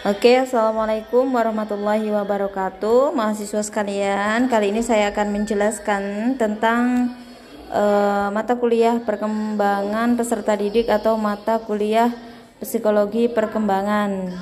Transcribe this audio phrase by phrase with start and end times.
[0.00, 4.48] Oke, assalamualaikum warahmatullahi wabarakatuh, mahasiswa sekalian.
[4.48, 7.12] Kali ini saya akan menjelaskan tentang
[7.68, 12.08] uh, mata kuliah perkembangan peserta didik atau mata kuliah
[12.64, 14.32] psikologi perkembangan.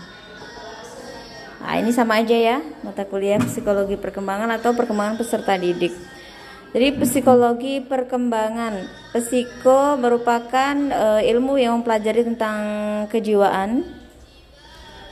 [1.58, 5.90] Nah, ini sama aja ya, mata kuliah psikologi perkembangan atau perkembangan peserta didik.
[6.70, 12.62] Jadi psikologi perkembangan, psiko merupakan uh, ilmu yang mempelajari tentang
[13.10, 13.97] kejiwaan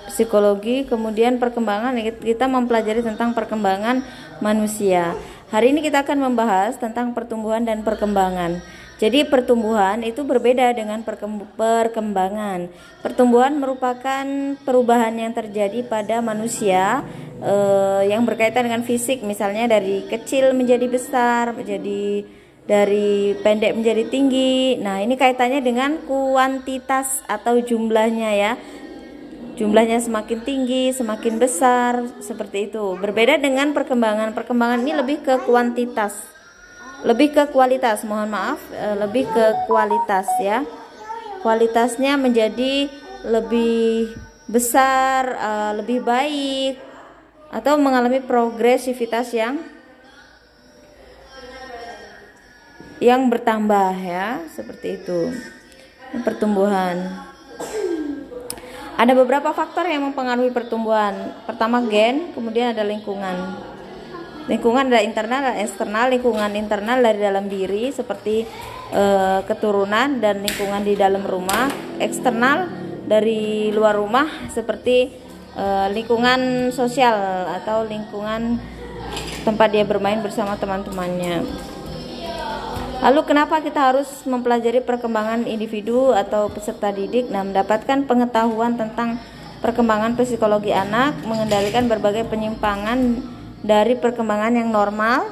[0.08, 4.02] psikologi, kemudian perkembangan kita mempelajari tentang perkembangan
[4.40, 5.14] manusia.
[5.50, 8.58] Hari ini kita akan membahas tentang pertumbuhan dan perkembangan.
[8.96, 12.72] Jadi pertumbuhan itu berbeda dengan perkembangan.
[13.04, 14.24] Pertumbuhan merupakan
[14.64, 17.04] perubahan yang terjadi pada manusia
[17.44, 22.24] eh, yang berkaitan dengan fisik, misalnya dari kecil menjadi besar, menjadi
[22.66, 24.80] dari pendek menjadi tinggi.
[24.82, 28.52] Nah, ini kaitannya dengan kuantitas atau jumlahnya ya
[29.56, 32.94] jumlahnya semakin tinggi, semakin besar, seperti itu.
[33.00, 34.36] Berbeda dengan perkembangan.
[34.36, 36.12] Perkembangan ini lebih ke kuantitas.
[37.02, 40.64] Lebih ke kualitas, mohon maaf, eh, lebih ke kualitas ya.
[41.40, 42.88] Kualitasnya menjadi
[43.24, 44.12] lebih
[44.46, 46.76] besar, eh, lebih baik
[47.52, 49.56] atau mengalami progresivitas yang
[52.96, 55.32] yang bertambah ya, seperti itu.
[56.24, 57.35] Pertumbuhan.
[58.96, 61.36] Ada beberapa faktor yang mempengaruhi pertumbuhan.
[61.44, 63.60] Pertama gen, kemudian ada lingkungan.
[64.48, 66.08] Lingkungan ada internal dan eksternal.
[66.08, 68.48] Lingkungan internal dari dalam diri seperti
[68.88, 69.04] e,
[69.44, 71.68] keturunan dan lingkungan di dalam rumah.
[72.00, 72.72] Eksternal
[73.04, 75.12] dari luar rumah seperti
[75.52, 78.56] e, lingkungan sosial atau lingkungan
[79.44, 81.44] tempat dia bermain bersama teman-temannya.
[83.06, 87.30] Lalu kenapa kita harus mempelajari perkembangan individu atau peserta didik?
[87.30, 89.22] Nah, mendapatkan pengetahuan tentang
[89.62, 93.22] perkembangan psikologi anak, mengendalikan berbagai penyimpangan
[93.62, 95.22] dari perkembangan yang normal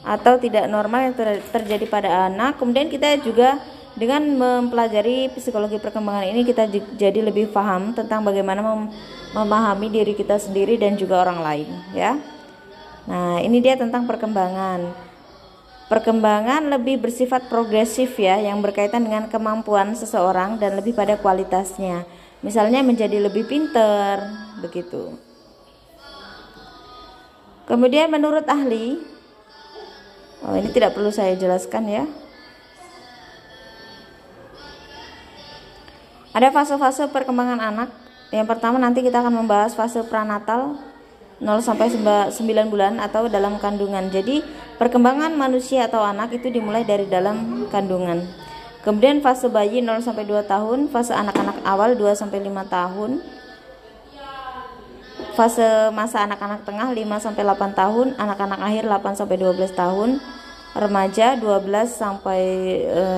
[0.00, 2.56] atau tidak normal yang ter terjadi pada anak.
[2.56, 3.60] Kemudian kita juga
[3.92, 8.88] dengan mempelajari psikologi perkembangan ini kita jadi lebih paham tentang bagaimana mem
[9.36, 12.16] memahami diri kita sendiri dan juga orang lain, ya.
[13.04, 15.07] Nah, ini dia tentang perkembangan.
[15.88, 22.04] Perkembangan lebih bersifat progresif ya, yang berkaitan dengan kemampuan seseorang dan lebih pada kualitasnya.
[22.44, 24.20] Misalnya menjadi lebih pinter,
[24.60, 25.16] begitu.
[27.64, 29.00] Kemudian menurut ahli,
[30.44, 32.04] oh ini tidak perlu saya jelaskan ya.
[36.36, 37.88] Ada fase-fase perkembangan anak.
[38.28, 40.76] Yang pertama nanti kita akan membahas fase pranatal
[41.38, 42.34] 0 sampai 9
[42.66, 44.10] bulan atau dalam kandungan.
[44.10, 44.42] Jadi,
[44.74, 48.26] perkembangan manusia atau anak itu dimulai dari dalam kandungan.
[48.82, 53.10] Kemudian fase bayi 0 sampai 2 tahun, fase anak-anak awal 2 sampai 5 tahun.
[55.38, 60.18] Fase masa anak-anak tengah 5 sampai 8 tahun, anak-anak akhir 8 sampai 12 tahun,
[60.74, 62.42] remaja 12 sampai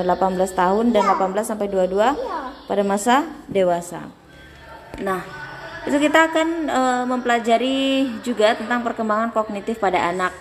[0.04, 4.12] 18 eh, tahun dan 18 sampai 22 pada masa dewasa.
[5.00, 5.39] Nah,
[5.88, 7.78] itu kita akan e, mempelajari
[8.20, 10.32] juga tentang perkembangan kognitif pada anak.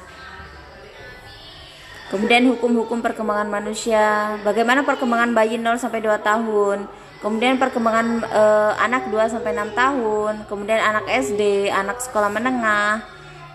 [2.12, 6.90] Kemudian hukum-hukum perkembangan manusia, bagaimana perkembangan bayi 0 sampai 2 tahun,
[7.24, 8.44] kemudian perkembangan e,
[8.84, 13.06] anak 2 sampai 6 tahun, kemudian anak SD, anak sekolah menengah,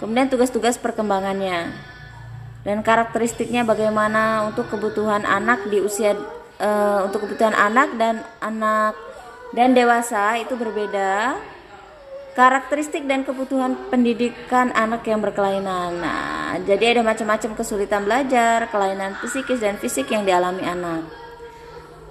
[0.00, 1.68] kemudian tugas-tugas perkembangannya.
[2.64, 6.16] Dan karakteristiknya bagaimana untuk kebutuhan anak di usia
[6.56, 6.70] e,
[7.04, 8.96] untuk kebutuhan anak dan anak
[9.52, 11.36] dan dewasa itu berbeda
[12.34, 16.02] karakteristik dan kebutuhan pendidikan anak yang berkelainan.
[16.02, 21.06] Nah, jadi ada macam-macam kesulitan belajar, kelainan psikis dan fisik yang dialami anak.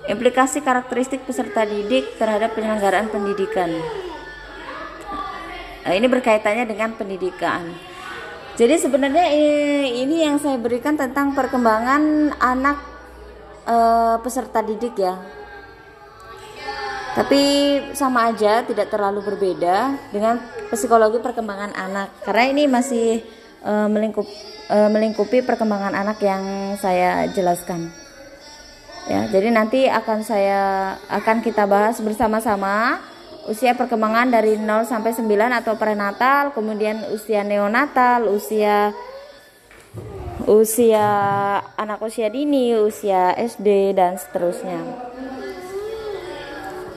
[0.08, 3.72] Implikasi karakteristik peserta didik terhadap penyelenggaraan pendidikan.
[5.84, 7.68] Nah, ini berkaitannya dengan pendidikan.
[8.56, 9.34] Jadi sebenarnya
[9.92, 12.78] ini yang saya berikan tentang perkembangan anak
[13.66, 13.78] e,
[14.22, 15.18] peserta didik ya
[17.14, 17.42] tapi
[17.94, 20.42] sama aja tidak terlalu berbeda dengan
[20.74, 22.10] psikologi perkembangan anak.
[22.26, 23.22] Karena ini masih
[23.62, 24.26] uh, melingkup
[24.74, 27.94] uh, melingkupi perkembangan anak yang saya jelaskan.
[29.06, 33.04] Ya jadi nanti akan saya akan kita bahas bersama-sama
[33.46, 35.28] usia perkembangan dari 0 sampai 9
[35.60, 38.96] atau prenatal kemudian usia neonatal usia
[40.48, 41.08] usia
[41.76, 44.80] anak usia dini usia SD dan seterusnya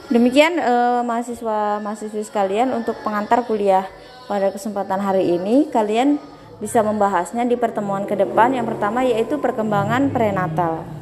[0.07, 3.83] Demikian eh, mahasiswa mahasiswi sekalian untuk pengantar kuliah
[4.31, 6.15] pada kesempatan hari ini kalian
[6.63, 8.55] bisa membahasnya di pertemuan ke depan.
[8.55, 10.96] Yang pertama yaitu perkembangan prenatal.